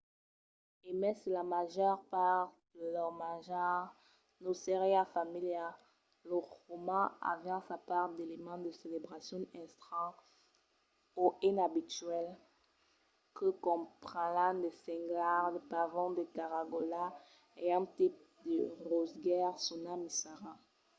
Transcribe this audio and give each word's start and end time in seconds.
e 0.87 0.89
mai 0.99 1.15
se 1.19 1.29
la 1.37 1.43
màger 1.53 1.95
part 2.11 2.49
de 2.77 2.85
lor 2.95 3.11
manjar 3.23 3.77
nos 4.43 4.57
seriá 4.65 5.01
familiara 5.15 5.79
los 6.29 6.47
romans 6.69 7.13
avián 7.33 7.61
sa 7.67 7.77
part 7.89 8.09
d’elements 8.15 8.63
de 8.65 8.71
celebracion 8.81 9.41
estranhs 9.63 10.19
o 11.23 11.25
inabituals 11.49 12.39
que 13.35 13.47
comprenián 13.67 14.55
de 14.63 14.69
senglars 14.85 15.53
de 15.55 15.61
pavons 15.71 16.15
de 16.17 16.23
cagaraulas 16.35 17.13
e 17.63 17.65
un 17.81 17.85
tipe 17.97 18.23
de 18.45 18.57
rosegaire 18.89 19.57
sonat 19.65 19.99
missara 20.05 20.51